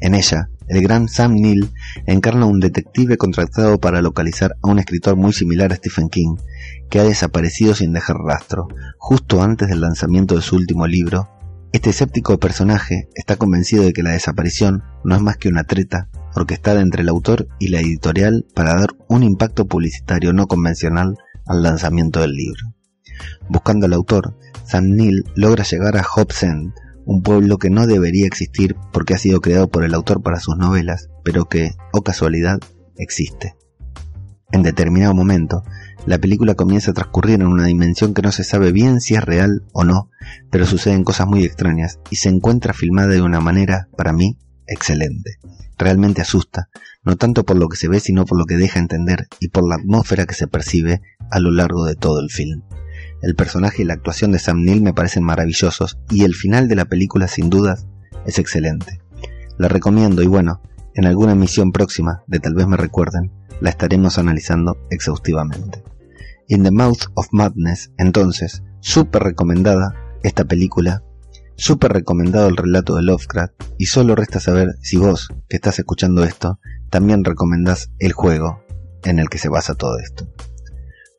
En 0.00 0.14
ella, 0.14 0.48
el 0.68 0.82
gran 0.82 1.08
Sam 1.08 1.34
Neill 1.34 1.70
encarna 2.06 2.46
un 2.46 2.60
detective 2.60 3.16
contratado 3.16 3.78
para 3.78 4.02
localizar 4.02 4.56
a 4.62 4.68
un 4.68 4.78
escritor 4.78 5.16
muy 5.16 5.32
similar 5.32 5.72
a 5.72 5.76
Stephen 5.76 6.08
King, 6.08 6.36
que 6.90 7.00
ha 7.00 7.04
desaparecido 7.04 7.74
sin 7.74 7.92
dejar 7.92 8.16
rastro, 8.16 8.68
justo 8.98 9.42
antes 9.42 9.68
del 9.68 9.80
lanzamiento 9.80 10.34
de 10.36 10.42
su 10.42 10.56
último 10.56 10.86
libro. 10.86 11.28
Este 11.72 11.90
escéptico 11.90 12.38
personaje 12.38 13.08
está 13.14 13.36
convencido 13.36 13.84
de 13.84 13.92
que 13.92 14.02
la 14.02 14.12
desaparición 14.12 14.82
no 15.04 15.16
es 15.16 15.20
más 15.20 15.36
que 15.36 15.48
una 15.48 15.64
treta 15.64 16.08
orquestada 16.34 16.80
entre 16.80 17.02
el 17.02 17.08
autor 17.08 17.48
y 17.58 17.68
la 17.68 17.80
editorial 17.80 18.46
para 18.54 18.74
dar 18.74 18.90
un 19.08 19.22
impacto 19.22 19.66
publicitario 19.66 20.32
no 20.32 20.46
convencional 20.46 21.16
al 21.46 21.62
lanzamiento 21.62 22.20
del 22.20 22.32
libro. 22.32 22.74
Buscando 23.48 23.86
al 23.86 23.92
autor, 23.92 24.36
Sam 24.64 24.90
Neill 24.90 25.24
logra 25.34 25.64
llegar 25.64 25.96
a 25.96 26.04
Hobbs 26.04 26.42
End, 26.42 26.72
un 27.04 27.22
pueblo 27.22 27.58
que 27.58 27.70
no 27.70 27.86
debería 27.86 28.26
existir 28.26 28.76
porque 28.92 29.14
ha 29.14 29.18
sido 29.18 29.40
creado 29.40 29.68
por 29.68 29.84
el 29.84 29.94
autor 29.94 30.22
para 30.22 30.40
sus 30.40 30.56
novelas, 30.56 31.08
pero 31.24 31.46
que, 31.46 31.72
o 31.92 31.98
oh 31.98 32.02
casualidad, 32.02 32.58
existe. 32.96 33.56
En 34.50 34.62
determinado 34.62 35.14
momento, 35.14 35.62
la 36.06 36.18
película 36.18 36.54
comienza 36.54 36.92
a 36.92 36.94
transcurrir 36.94 37.40
en 37.40 37.46
una 37.46 37.66
dimensión 37.66 38.14
que 38.14 38.22
no 38.22 38.32
se 38.32 38.44
sabe 38.44 38.72
bien 38.72 39.00
si 39.00 39.14
es 39.14 39.22
real 39.22 39.64
o 39.72 39.84
no, 39.84 40.10
pero 40.50 40.64
suceden 40.64 41.04
cosas 41.04 41.26
muy 41.26 41.44
extrañas 41.44 42.00
y 42.10 42.16
se 42.16 42.30
encuentra 42.30 42.72
filmada 42.72 43.08
de 43.08 43.20
una 43.20 43.40
manera, 43.40 43.88
para 43.96 44.12
mí, 44.12 44.38
excelente. 44.66 45.38
Realmente 45.76 46.22
asusta, 46.22 46.70
no 47.04 47.16
tanto 47.16 47.44
por 47.44 47.58
lo 47.58 47.68
que 47.68 47.76
se 47.76 47.88
ve, 47.88 48.00
sino 48.00 48.24
por 48.24 48.38
lo 48.38 48.46
que 48.46 48.56
deja 48.56 48.78
entender 48.80 49.28
y 49.38 49.48
por 49.48 49.68
la 49.68 49.76
atmósfera 49.76 50.24
que 50.24 50.34
se 50.34 50.46
percibe 50.46 51.02
a 51.30 51.40
lo 51.40 51.50
largo 51.50 51.84
de 51.84 51.94
todo 51.94 52.20
el 52.20 52.30
film. 52.30 52.62
El 53.20 53.34
personaje 53.34 53.82
y 53.82 53.84
la 53.84 53.94
actuación 53.94 54.32
de 54.32 54.38
Sam 54.38 54.62
Neill 54.62 54.80
me 54.80 54.94
parecen 54.94 55.24
maravillosos 55.24 55.98
y 56.08 56.24
el 56.24 56.34
final 56.34 56.68
de 56.68 56.76
la 56.76 56.86
película 56.86 57.28
sin 57.28 57.50
dudas 57.50 57.86
es 58.24 58.38
excelente. 58.38 59.00
La 59.58 59.68
recomiendo 59.68 60.22
y 60.22 60.26
bueno, 60.26 60.62
en 60.94 61.04
alguna 61.04 61.32
emisión 61.32 61.70
próxima 61.72 62.22
de 62.26 62.40
Tal 62.40 62.54
vez 62.54 62.66
me 62.66 62.76
recuerden, 62.76 63.32
la 63.60 63.70
estaremos 63.70 64.18
analizando 64.18 64.76
exhaustivamente. 64.90 65.82
In 66.48 66.62
the 66.62 66.70
Mouth 66.70 67.06
of 67.14 67.28
Madness, 67.32 67.92
entonces, 67.98 68.62
súper 68.80 69.22
recomendada 69.22 69.94
esta 70.22 70.44
película, 70.44 71.02
súper 71.56 71.92
recomendado 71.92 72.48
el 72.48 72.56
relato 72.56 72.94
de 72.96 73.02
Lovecraft 73.02 73.52
y 73.78 73.86
solo 73.86 74.14
resta 74.14 74.40
saber 74.40 74.76
si 74.82 74.96
vos, 74.96 75.28
que 75.48 75.56
estás 75.56 75.78
escuchando 75.78 76.24
esto, 76.24 76.58
también 76.90 77.24
recomendás 77.24 77.90
el 77.98 78.12
juego 78.12 78.62
en 79.04 79.18
el 79.18 79.28
que 79.28 79.38
se 79.38 79.48
basa 79.48 79.74
todo 79.74 79.98
esto. 79.98 80.26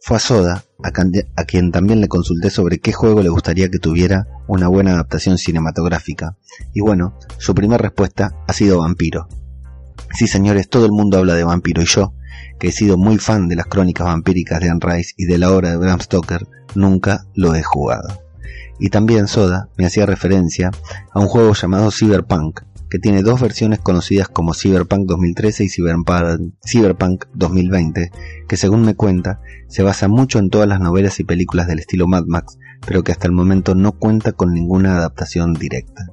Fue 0.01 0.15
a 0.17 0.19
Soda, 0.19 0.63
a, 0.81 1.43
quien 1.43 1.71
también 1.71 1.99
le 1.99 2.07
consulté 2.07 2.49
sobre 2.49 2.79
qué 2.79 2.93
juego 2.93 3.21
le 3.21 3.29
gustaría 3.29 3.69
que 3.69 3.79
tuviera 3.79 4.27
una 4.47 4.69
buena 4.69 4.93
adaptación 4.93 5.37
cinematográfica. 5.37 6.37
Y 6.73 6.79
bueno, 6.79 7.17
su 7.37 7.53
primera 7.53 7.77
respuesta 7.77 8.31
ha 8.47 8.53
sido 8.53 8.79
Vampiro. 8.79 9.27
Sí, 10.17 10.27
señores, 10.27 10.69
todo 10.69 10.85
el 10.85 10.91
mundo 10.91 11.17
habla 11.17 11.35
de 11.35 11.43
Vampiro 11.43 11.81
y 11.81 11.85
yo, 11.85 12.13
que 12.59 12.67
he 12.67 12.71
sido 12.71 12.97
muy 12.97 13.17
fan 13.17 13.47
de 13.47 13.55
las 13.55 13.65
crónicas 13.65 14.05
vampíricas 14.05 14.59
de 14.59 14.69
Anne 14.69 14.81
Rice 14.81 15.13
y 15.17 15.25
de 15.25 15.37
la 15.37 15.51
obra 15.51 15.71
de 15.71 15.77
Bram 15.77 15.99
Stoker, 15.99 16.47
nunca 16.75 17.25
lo 17.33 17.55
he 17.55 17.63
jugado. 17.63 18.21
Y 18.79 18.89
también 18.89 19.27
Soda 19.27 19.69
me 19.77 19.85
hacía 19.85 20.05
referencia 20.05 20.71
a 21.11 21.19
un 21.19 21.27
juego 21.27 21.53
llamado 21.53 21.91
Cyberpunk, 21.91 22.61
que 22.89 22.99
tiene 22.99 23.21
dos 23.21 23.39
versiones 23.39 23.79
conocidas 23.79 24.29
como 24.29 24.53
Cyberpunk 24.53 25.07
2013 25.07 25.63
y 25.63 25.69
Cyberpunk, 25.69 27.25
2020, 27.33 28.11
que 28.47 28.57
según 28.57 28.81
me 28.81 28.95
cuenta, 28.95 29.41
se 29.67 29.83
basa 29.83 30.07
mucho 30.07 30.39
en 30.39 30.49
todas 30.49 30.67
las 30.67 30.79
novelas 30.79 31.19
y 31.19 31.23
películas 31.23 31.67
del 31.67 31.79
estilo 31.79 32.07
Mad 32.07 32.25
Max, 32.25 32.57
pero 32.85 33.03
que 33.03 33.11
hasta 33.11 33.27
el 33.27 33.33
momento 33.33 33.75
no 33.75 33.91
cuenta 33.91 34.31
con 34.31 34.53
ninguna 34.53 34.97
adaptación 34.97 35.53
directa. 35.53 36.07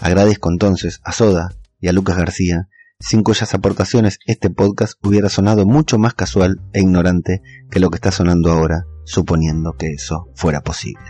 Agradezco 0.00 0.50
entonces 0.50 1.00
a 1.04 1.12
Soda 1.12 1.54
y 1.80 1.88
a 1.88 1.92
Lucas 1.92 2.18
García, 2.18 2.68
sin 2.98 3.22
cuyas 3.22 3.54
aportaciones 3.54 4.18
este 4.26 4.50
podcast 4.50 4.94
hubiera 5.02 5.28
sonado 5.28 5.66
mucho 5.66 5.98
más 5.98 6.14
casual 6.14 6.60
e 6.72 6.80
ignorante 6.80 7.42
que 7.70 7.80
lo 7.80 7.90
que 7.90 7.96
está 7.96 8.10
sonando 8.10 8.50
ahora, 8.50 8.84
suponiendo 9.04 9.74
que 9.74 9.92
eso 9.92 10.28
fuera 10.34 10.62
posible. 10.62 11.04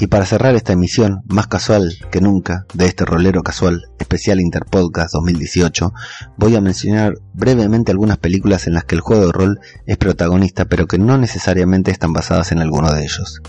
Y 0.00 0.06
para 0.06 0.26
cerrar 0.26 0.54
esta 0.54 0.72
emisión, 0.72 1.20
más 1.26 1.46
casual 1.46 1.92
que 2.10 2.20
nunca, 2.20 2.66
de 2.74 2.86
este 2.86 3.04
rolero 3.04 3.42
casual 3.42 3.82
especial 3.98 4.40
Interpodcast 4.40 5.12
2018, 5.12 5.92
voy 6.38 6.56
a 6.56 6.60
mencionar 6.60 7.14
brevemente 7.34 7.92
algunas 7.92 8.18
películas 8.18 8.66
en 8.66 8.74
las 8.74 8.84
que 8.84 8.94
el 8.94 9.02
juego 9.02 9.26
de 9.26 9.32
rol 9.32 9.60
es 9.86 9.98
protagonista, 9.98 10.64
pero 10.64 10.86
que 10.86 10.98
no 10.98 11.18
necesariamente 11.18 11.90
están 11.90 12.12
basadas 12.12 12.52
en 12.52 12.60
alguno 12.60 12.92
de 12.92 13.02
ellos. 13.02 13.40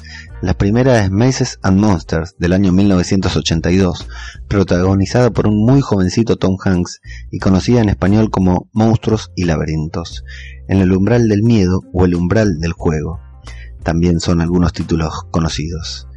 La 0.44 0.56
primera 0.56 1.02
es 1.02 1.10
Maces 1.10 1.58
and 1.62 1.80
Monsters, 1.80 2.36
del 2.38 2.52
año 2.52 2.74
1982, 2.74 4.10
protagonizada 4.50 5.32
por 5.32 5.48
un 5.48 5.66
muy 5.66 5.80
jovencito 5.80 6.36
Tom 6.36 6.58
Hanks 6.62 7.00
y 7.32 7.40
conocida 7.40 7.80
en 7.80 7.88
español 7.88 8.30
como 8.30 8.70
Monstruos 8.74 9.32
y 9.38 9.46
Laberintos, 9.46 10.26
en 10.68 10.80
el 10.80 10.92
umbral 10.92 11.30
del 11.30 11.44
miedo 11.44 11.80
o 11.94 12.04
el 12.04 12.14
umbral 12.14 12.60
del 12.60 12.74
juego. 12.74 13.22
También 13.84 14.20
son 14.20 14.42
algunos 14.42 14.74
títulos 14.74 15.14
conocidos 15.32 16.10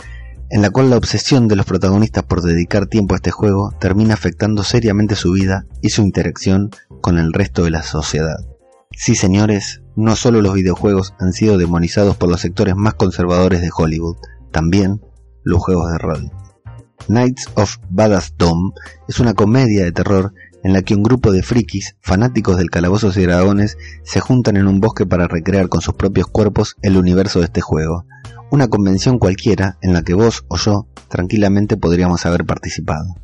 en 0.51 0.63
la 0.63 0.71
cual 0.71 0.91
la 0.91 0.97
obsesión 0.97 1.47
de 1.47 1.55
los 1.55 1.67
protagonistas 1.67 2.25
por 2.25 2.43
dedicar 2.43 2.87
tiempo 2.87 3.15
a 3.15 3.19
este 3.19 3.31
juego 3.31 3.71
termina 3.81 4.15
afectando 4.15 4.65
seriamente 4.65 5.15
su 5.15 5.33
vida 5.33 5.67
y 5.83 5.91
su 5.91 6.03
interacción 6.03 6.71
con 7.01 7.19
el 7.19 7.33
resto 7.33 7.63
de 7.63 7.71
la 7.71 7.83
sociedad. 7.83 8.56
Sí, 8.99 9.15
señores, 9.15 9.83
no 9.95 10.17
solo 10.17 10.41
los 10.41 10.55
videojuegos 10.55 11.13
han 11.21 11.35
sido 11.35 11.59
demonizados 11.59 12.17
por 12.17 12.31
los 12.31 12.41
sectores 12.41 12.77
más 12.77 12.95
conservadores 12.95 13.61
de 13.61 13.69
Hollywood, 13.77 14.17
también 14.51 15.03
los 15.45 15.61
juegos 15.61 15.93
de 15.93 15.99
rol. 15.99 16.31
Knights 17.07 17.51
of 17.57 17.77
Badass 17.91 18.35
Dome 18.39 18.73
es 19.07 19.21
una 19.21 19.35
comedia 19.35 19.85
de 19.85 19.93
terror 19.93 20.33
en 20.65 20.73
la 20.73 20.81
que 20.81 20.95
un 20.95 21.03
grupo 21.03 21.31
de 21.31 21.43
frikis, 21.43 21.97
fanáticos 22.01 22.57
del 22.57 22.71
calabozos 22.71 23.19
y 23.19 23.23
dragones, 23.23 23.77
se 24.03 24.21
juntan 24.21 24.57
en 24.57 24.67
un 24.67 24.81
bosque 24.81 25.05
para 25.05 25.29
recrear 25.29 25.69
con 25.69 25.83
sus 25.83 25.95
propios 25.95 26.27
cuerpos 26.27 26.75
el 26.81 26.97
universo 26.97 27.41
de 27.41 27.45
este 27.45 27.61
juego, 27.61 28.07
una 28.51 28.69
convención 28.69 29.19
cualquiera 29.19 29.77
en 29.83 29.93
la 29.93 30.03
que 30.03 30.15
vos 30.15 30.47
o 30.49 30.57
yo 30.57 30.89
tranquilamente 31.09 31.77
podríamos 31.77 32.25
haber 32.25 32.47
participado. 32.47 33.15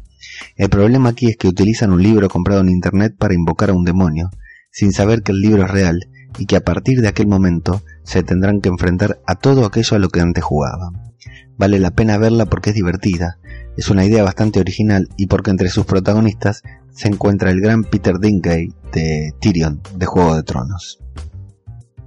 El 0.57 0.69
problema 0.69 1.09
aquí 1.09 1.31
es 1.31 1.39
que 1.39 1.49
utilizan 1.49 1.93
un 1.93 2.03
libro 2.03 2.29
comprado 2.29 2.61
en 2.61 2.69
internet 2.69 3.15
para 3.19 3.35
invocar 3.35 3.71
a 3.71 3.73
un 3.73 3.85
demonio, 3.85 4.31
sin 4.73 4.93
saber 4.93 5.23
que 5.23 5.33
el 5.33 5.41
libro 5.41 5.65
es 5.65 5.71
real 5.71 6.09
y 6.39 6.47
que 6.47 6.57
a 6.57 6.65
partir 6.65 7.01
de 7.01 7.09
aquel 7.09 7.29
momento 7.29 7.83
se 8.03 8.23
tendrán 8.23 8.61
que 8.61 8.69
enfrentar 8.69 9.21
a 9.27 9.37
todo 9.37 9.65
aquello 9.65 9.97
a 9.97 10.01
lo 10.01 10.09
que 10.09 10.21
antes 10.21 10.43
jugaban. 10.43 11.13
Vale 11.57 11.79
la 11.79 11.93
pena 11.93 12.19
verla 12.19 12.47
porque 12.47 12.71
es 12.71 12.77
divertida, 12.77 13.39
es 13.77 13.91
una 13.91 14.05
idea 14.05 14.25
bastante 14.25 14.59
original 14.59 15.09
y 15.17 15.27
porque 15.27 15.51
entre 15.51 15.69
sus 15.69 15.87
protagonistas 15.87 16.63
se 16.91 17.09
encuentra 17.09 17.51
el 17.51 17.61
gran 17.61 17.85
Peter 17.85 18.19
Dinklage 18.19 18.71
de 18.93 19.35
Tyrion 19.41 19.81
de 19.97 20.07
Juego 20.07 20.35
de 20.35 20.43
Tronos. 20.43 21.01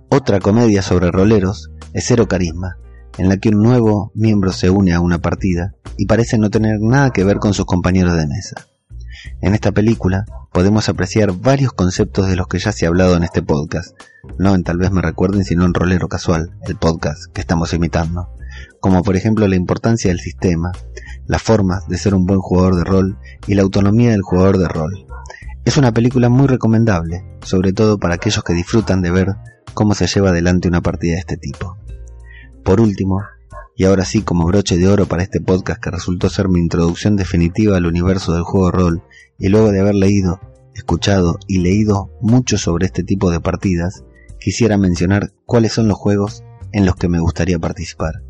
Otra 0.10 0.40
comedia 0.40 0.82
sobre 0.82 1.12
roleros 1.12 1.72
es 1.94 2.06
Cero 2.08 2.28
Carisma, 2.28 2.78
en 3.18 3.30
la 3.30 3.38
que 3.38 3.50
un 3.50 3.62
nuevo 3.62 4.12
miembro 4.14 4.52
se 4.52 4.70
une 4.70 4.94
a 4.94 5.00
una 5.00 5.20
partida 5.20 5.76
y 5.98 6.06
parece 6.06 6.38
no 6.38 6.50
tener 6.50 6.80
nada 6.80 7.12
que 7.12 7.24
ver 7.24 7.38
con 7.38 7.54
sus 7.54 7.66
compañeros 7.66 8.16
de 8.18 8.28
mesa. 8.28 8.68
En 9.42 9.54
esta 9.54 9.72
película 9.72 10.26
podemos 10.52 10.90
apreciar 10.90 11.32
varios 11.34 11.74
conceptos 11.74 12.28
de 12.28 12.36
los 12.36 12.48
que 12.48 12.60
ya 12.60 12.72
se 12.72 12.86
ha 12.86 12.90
hablado 12.90 13.16
en 13.16 13.24
este 13.24 13.42
podcast, 13.42 13.96
no 14.38 14.56
en 14.56 14.64
tal 14.64 14.78
vez 14.78 14.92
me 14.92 15.02
recuerden 15.02 15.44
sino 15.44 15.66
en 15.66 15.74
Rolero 15.74 16.08
Casual, 16.08 16.58
el 16.68 16.76
podcast 16.78 17.32
que 17.34 17.42
estamos 17.42 17.74
imitando, 17.74 18.30
como 18.80 19.04
por 19.04 19.16
ejemplo 19.16 19.48
la 19.48 19.56
importancia 19.56 20.10
del 20.10 20.20
sistema, 20.20 20.72
las 21.28 21.42
formas 21.42 21.88
de 21.88 21.98
ser 21.98 22.16
un 22.16 22.26
buen 22.26 22.40
jugador 22.40 22.76
de 22.76 22.84
rol 22.84 23.18
y 23.48 23.56
la 23.56 23.64
autonomía 23.64 24.12
del 24.12 24.22
jugador 24.22 24.58
de 24.58 24.68
rol. 24.68 25.06
Es 25.66 25.78
una 25.78 25.92
película 25.92 26.30
muy 26.30 26.48
recomendable, 26.48 27.26
sobre 27.42 27.74
todo 27.74 27.98
para 27.98 28.16
aquellos 28.16 28.44
que 28.44 28.54
disfrutan 28.54 29.02
de 29.02 29.12
ver 29.12 29.36
cómo 29.74 29.96
se 29.96 30.08
lleva 30.08 30.30
adelante 30.30 30.68
una 30.68 30.82
partida 30.82 31.14
de 31.14 31.20
este 31.20 31.38
tipo. 31.38 31.78
Por 32.64 32.80
último, 32.80 33.22
Y 33.78 33.84
ahora 33.84 34.06
sí, 34.06 34.22
como 34.22 34.46
broche 34.46 34.78
de 34.78 34.88
oro 34.88 35.06
para 35.06 35.24
este 35.24 35.42
podcast 35.42 35.84
que 35.84 35.92
resultó 35.92 36.30
ser 36.30 36.48
mi 36.48 36.62
introducción 36.62 37.18
definitiva 37.18 37.76
al 37.76 37.86
universo 37.86 38.34
del 38.34 38.44
juego 38.44 38.72
rol, 38.72 39.04
y 39.38 39.50
luego 39.50 39.72
de 39.72 39.82
haber 39.82 39.96
leído, 39.96 40.40
escuchado 40.74 41.38
y 41.46 41.60
leído 41.60 42.10
mucho 42.22 42.58
sobre 42.58 42.86
este 42.86 43.04
tipo 43.04 43.32
de 43.32 43.42
partidas, 43.42 44.06
quisiera 44.40 44.78
mencionar 44.78 45.34
cuáles 45.46 45.74
son 45.74 45.90
los 45.90 45.98
juegos 45.98 46.44
en 46.72 46.86
los 46.86 46.96
que 46.96 47.10
me 47.10 47.20
gustaría 47.20 47.60
participar. 47.60 48.24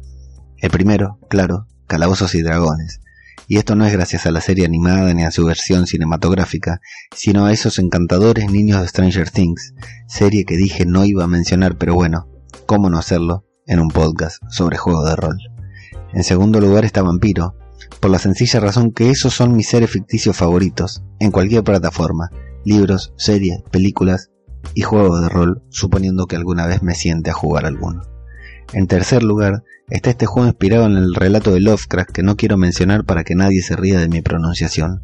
El 0.57 0.71
primero, 0.71 1.19
claro, 1.29 1.67
Calabozos 1.85 2.33
y 2.33 2.41
Dragones. 2.41 3.01
Y 3.47 3.57
esto 3.57 3.75
no 3.75 3.85
es 3.85 3.93
gracias 3.93 4.25
a 4.25 4.31
la 4.31 4.41
serie 4.41 4.65
animada 4.65 5.13
ni 5.13 5.23
a 5.23 5.29
su 5.29 5.45
versión 5.45 5.85
cinematográfica, 5.85 6.81
sino 7.15 7.45
a 7.45 7.53
esos 7.53 7.77
encantadores 7.77 8.49
niños 8.49 8.81
de 8.81 8.87
Stranger 8.87 9.29
Things, 9.29 9.75
serie 10.07 10.45
que 10.45 10.57
dije 10.57 10.87
no 10.87 11.05
iba 11.05 11.23
a 11.23 11.27
mencionar, 11.27 11.77
pero 11.77 11.93
bueno, 11.93 12.27
¿cómo 12.65 12.89
no 12.89 12.97
hacerlo 12.97 13.44
en 13.65 13.79
un 13.79 13.89
podcast 13.89 14.41
sobre 14.49 14.77
juego 14.77 15.05
de 15.05 15.15
rol? 15.15 15.37
En 16.13 16.23
segundo 16.23 16.59
lugar 16.61 16.85
está 16.85 17.01
Vampiro, 17.01 17.55
por 17.99 18.11
la 18.11 18.19
sencilla 18.19 18.59
razón 18.59 18.91
que 18.91 19.09
esos 19.09 19.33
son 19.33 19.55
mis 19.55 19.67
seres 19.67 19.89
ficticios 19.89 20.37
favoritos, 20.37 21.03
en 21.19 21.31
cualquier 21.31 21.63
plataforma, 21.63 22.29
libros, 22.63 23.13
series, 23.17 23.61
películas 23.71 24.31
y 24.73 24.81
juegos 24.81 25.21
de 25.21 25.29
rol, 25.29 25.63
suponiendo 25.69 26.25
que 26.27 26.35
alguna 26.35 26.65
vez 26.65 26.81
me 26.83 26.95
siente 26.95 27.29
a 27.29 27.33
jugar 27.33 27.65
alguno. 27.65 28.01
En 28.73 28.87
tercer 28.87 29.23
lugar, 29.23 29.63
está 29.89 30.09
este 30.09 30.25
juego 30.25 30.47
inspirado 30.47 30.85
en 30.85 30.97
el 30.97 31.13
relato 31.13 31.51
de 31.51 31.59
Lovecraft 31.59 32.11
que 32.11 32.23
no 32.23 32.35
quiero 32.35 32.57
mencionar 32.57 33.05
para 33.05 33.23
que 33.23 33.35
nadie 33.35 33.61
se 33.61 33.75
ría 33.75 33.99
de 33.99 34.09
mi 34.09 34.21
pronunciación. 34.21 35.03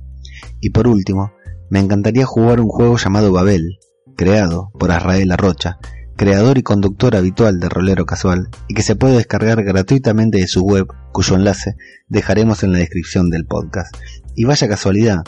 Y 0.60 0.72
por 0.72 0.88
último, 0.88 1.32
me 1.70 1.80
encantaría 1.80 2.25
jugar 2.25 2.60
un 2.60 2.68
juego 2.68 2.98
llamado 2.98 3.32
Babel, 3.32 3.80
creado 4.18 4.72
por 4.77 4.91
Azrael 4.91 5.32
Arrocha, 5.32 5.77
creador 6.22 6.60
y 6.60 6.62
conductor 6.62 7.16
habitual 7.16 7.60
de 7.60 7.68
Rolero 7.68 8.06
Casual, 8.06 8.50
y 8.68 8.75
que 8.75 8.84
se 8.84 8.96
puede 8.96 9.16
descargar 9.16 9.63
gratuitamente 9.63 10.38
de 10.38 10.48
su 10.48 10.62
web, 10.62 10.86
cuyo 11.12 11.36
enlace 11.36 11.78
dejaremos 12.10 12.62
en 12.62 12.74
la 12.74 12.78
descripción 12.78 13.32
del 13.32 13.48
podcast. 13.48 13.96
Y 14.36 14.44
vaya 14.44 14.68
casualidad, 14.68 15.24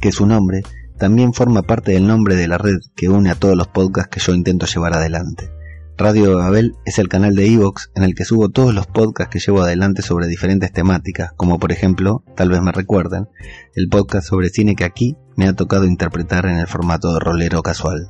que 0.00 0.12
su 0.12 0.24
nombre 0.24 0.62
también 0.98 1.34
forma 1.34 1.60
parte 1.60 1.92
del 1.92 2.06
nombre 2.06 2.36
de 2.36 2.48
la 2.48 2.56
red 2.56 2.78
que 2.96 3.10
une 3.10 3.28
a 3.28 3.34
todos 3.34 3.54
los 3.54 3.68
podcasts 3.68 4.08
que 4.08 4.18
yo 4.18 4.34
intento 4.34 4.64
llevar 4.64 4.94
adelante. 4.94 5.50
Radio 5.98 6.38
Babel 6.38 6.72
es 6.86 6.98
el 6.98 7.10
canal 7.10 7.36
de 7.36 7.46
Evox 7.46 7.90
en 7.94 8.04
el 8.04 8.14
que 8.14 8.24
subo 8.24 8.48
todos 8.48 8.74
los 8.74 8.86
podcasts 8.86 9.30
que 9.30 9.40
llevo 9.40 9.60
adelante 9.60 10.00
sobre 10.00 10.26
diferentes 10.26 10.72
temáticas, 10.72 11.32
como 11.36 11.58
por 11.58 11.70
ejemplo, 11.70 12.24
tal 12.34 12.48
vez 12.48 12.62
me 12.62 12.72
recuerden, 12.72 13.28
el 13.74 13.90
podcast 13.90 14.26
sobre 14.26 14.48
cine 14.48 14.74
que 14.74 14.84
aquí 14.84 15.18
me 15.36 15.46
ha 15.46 15.52
tocado 15.52 15.84
interpretar 15.84 16.46
en 16.46 16.56
el 16.56 16.66
formato 16.66 17.12
de 17.12 17.20
rolero 17.20 17.62
casual. 17.62 18.08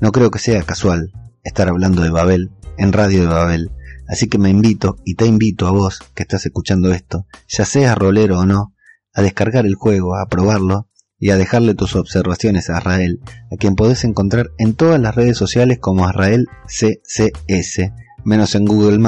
No 0.00 0.12
creo 0.12 0.30
que 0.30 0.38
sea 0.38 0.62
casual 0.62 1.12
estar 1.46 1.68
hablando 1.68 2.02
de 2.02 2.10
Babel 2.10 2.50
en 2.76 2.92
Radio 2.92 3.22
de 3.22 3.26
Babel, 3.28 3.70
así 4.08 4.28
que 4.28 4.38
me 4.38 4.50
invito 4.50 4.96
y 5.04 5.14
te 5.14 5.26
invito 5.26 5.66
a 5.66 5.70
vos 5.70 6.00
que 6.14 6.24
estás 6.24 6.44
escuchando 6.44 6.92
esto, 6.92 7.26
ya 7.48 7.64
seas 7.64 7.96
rolero 7.96 8.40
o 8.40 8.46
no, 8.46 8.74
a 9.14 9.22
descargar 9.22 9.64
el 9.64 9.76
juego, 9.76 10.16
a 10.16 10.28
probarlo 10.28 10.88
y 11.18 11.30
a 11.30 11.36
dejarle 11.36 11.74
tus 11.74 11.94
observaciones 11.94 12.68
a 12.68 12.78
Israel, 12.78 13.20
a 13.52 13.56
quien 13.56 13.76
podés 13.76 14.04
encontrar 14.04 14.50
en 14.58 14.74
todas 14.74 15.00
las 15.00 15.14
redes 15.14 15.38
sociales 15.38 15.78
como 15.78 16.08
Israel 16.08 16.48
CCS, 16.66 17.92
menos 18.24 18.54
en 18.54 18.64
Google 18.64 18.98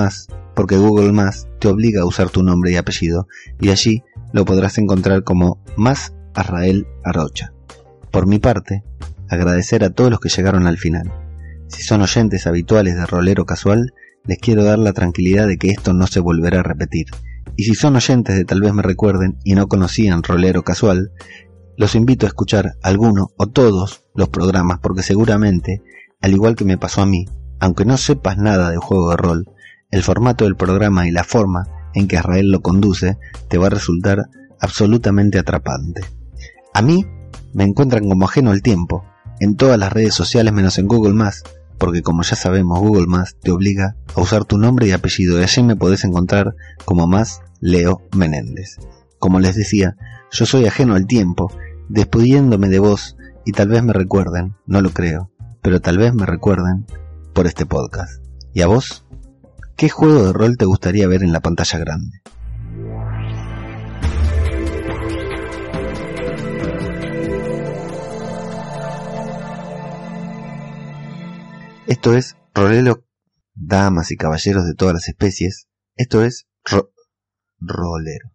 porque 0.54 0.76
Google 0.76 1.12
te 1.58 1.68
obliga 1.68 2.02
a 2.02 2.06
usar 2.06 2.30
tu 2.30 2.42
nombre 2.42 2.70
y 2.70 2.76
apellido, 2.76 3.26
y 3.60 3.70
allí 3.70 4.04
lo 4.32 4.44
podrás 4.44 4.78
encontrar 4.78 5.24
como 5.24 5.62
más 5.76 6.14
Israel 6.36 6.86
Arrocha. 7.04 7.52
Por 8.12 8.26
mi 8.26 8.38
parte, 8.38 8.84
agradecer 9.28 9.82
a 9.82 9.90
todos 9.90 10.10
los 10.10 10.20
que 10.20 10.28
llegaron 10.28 10.66
al 10.66 10.78
final. 10.78 11.12
Si 11.68 11.82
son 11.82 12.02
oyentes 12.02 12.46
habituales 12.46 12.96
de 12.96 13.06
Rolero 13.06 13.44
Casual, 13.44 13.92
les 14.24 14.38
quiero 14.38 14.64
dar 14.64 14.78
la 14.78 14.92
tranquilidad 14.92 15.46
de 15.46 15.58
que 15.58 15.70
esto 15.70 15.92
no 15.92 16.06
se 16.06 16.20
volverá 16.20 16.60
a 16.60 16.62
repetir. 16.64 17.06
Y 17.56 17.64
si 17.64 17.74
son 17.74 17.96
oyentes 17.96 18.36
de 18.36 18.44
tal 18.44 18.60
vez 18.60 18.72
me 18.72 18.82
recuerden 18.82 19.38
y 19.44 19.54
no 19.54 19.68
conocían 19.68 20.22
Rolero 20.22 20.62
Casual, 20.64 21.12
los 21.76 21.94
invito 21.94 22.26
a 22.26 22.28
escuchar 22.28 22.74
alguno 22.82 23.28
o 23.36 23.46
todos 23.46 24.04
los 24.14 24.28
programas 24.30 24.80
porque 24.80 25.02
seguramente, 25.02 25.82
al 26.20 26.32
igual 26.32 26.56
que 26.56 26.64
me 26.64 26.78
pasó 26.78 27.02
a 27.02 27.06
mí, 27.06 27.26
aunque 27.60 27.84
no 27.84 27.96
sepas 27.96 28.36
nada 28.36 28.70
de 28.70 28.78
juego 28.78 29.10
de 29.10 29.16
rol, 29.16 29.44
el 29.90 30.02
formato 30.02 30.44
del 30.44 30.56
programa 30.56 31.06
y 31.06 31.10
la 31.10 31.24
forma 31.24 31.64
en 31.94 32.08
que 32.08 32.16
Israel 32.16 32.50
lo 32.50 32.60
conduce 32.60 33.18
te 33.48 33.58
va 33.58 33.68
a 33.68 33.70
resultar 33.70 34.26
absolutamente 34.60 35.38
atrapante. 35.38 36.02
A 36.74 36.82
mí 36.82 37.04
me 37.54 37.64
encuentran 37.64 38.08
como 38.08 38.26
ajeno 38.26 38.50
al 38.50 38.62
tiempo, 38.62 39.04
en 39.40 39.56
todas 39.56 39.78
las 39.78 39.92
redes 39.92 40.14
sociales 40.14 40.52
menos 40.52 40.78
en 40.78 40.86
Google 40.86 41.14
porque 41.78 42.02
como 42.02 42.22
ya 42.22 42.36
sabemos 42.36 42.80
Google 42.80 43.06
te 43.40 43.50
obliga 43.50 43.96
a 44.14 44.20
usar 44.20 44.44
tu 44.44 44.58
nombre 44.58 44.86
y 44.86 44.92
apellido 44.92 45.38
y 45.38 45.42
allí 45.42 45.62
me 45.62 45.76
podés 45.76 46.04
encontrar 46.04 46.54
como 46.84 47.06
más 47.06 47.40
Leo 47.60 48.02
Menéndez. 48.16 48.78
Como 49.18 49.40
les 49.40 49.56
decía, 49.56 49.96
yo 50.30 50.46
soy 50.46 50.66
ajeno 50.66 50.94
al 50.94 51.06
tiempo 51.06 51.52
despidiéndome 51.88 52.68
de 52.68 52.78
vos 52.78 53.16
y 53.44 53.52
tal 53.52 53.68
vez 53.68 53.82
me 53.82 53.92
recuerden, 53.92 54.54
no 54.66 54.82
lo 54.82 54.90
creo, 54.90 55.30
pero 55.62 55.80
tal 55.80 55.98
vez 55.98 56.12
me 56.14 56.26
recuerden 56.26 56.86
por 57.32 57.46
este 57.46 57.66
podcast. 57.66 58.22
¿Y 58.52 58.62
a 58.62 58.66
vos? 58.66 59.04
¿Qué 59.76 59.88
juego 59.88 60.24
de 60.24 60.32
rol 60.32 60.56
te 60.56 60.64
gustaría 60.64 61.06
ver 61.06 61.22
en 61.22 61.32
la 61.32 61.40
pantalla 61.40 61.78
grande? 61.78 62.20
Esto 71.88 72.14
es 72.14 72.36
Rolelo, 72.54 73.06
damas 73.54 74.10
y 74.10 74.18
caballeros 74.18 74.66
de 74.66 74.74
todas 74.74 74.92
las 74.92 75.08
especies. 75.08 75.68
Esto 75.96 76.22
es 76.22 76.46
Rolero. 77.60 78.30